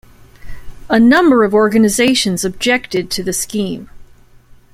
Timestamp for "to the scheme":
3.11-3.87